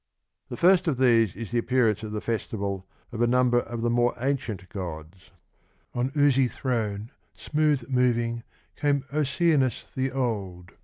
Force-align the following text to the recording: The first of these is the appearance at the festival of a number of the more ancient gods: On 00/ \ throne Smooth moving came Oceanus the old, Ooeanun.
The 0.49 0.57
first 0.57 0.87
of 0.87 0.97
these 0.97 1.35
is 1.35 1.51
the 1.51 1.59
appearance 1.59 2.03
at 2.03 2.11
the 2.11 2.21
festival 2.21 2.87
of 3.11 3.21
a 3.21 3.27
number 3.27 3.59
of 3.59 3.81
the 3.81 3.89
more 3.91 4.15
ancient 4.19 4.67
gods: 4.69 5.29
On 5.93 6.09
00/ 6.09 6.49
\ 6.51 6.51
throne 6.51 7.11
Smooth 7.35 7.87
moving 7.87 8.41
came 8.75 9.03
Oceanus 9.13 9.83
the 9.95 10.09
old, 10.11 10.69
Ooeanun. 10.69 10.77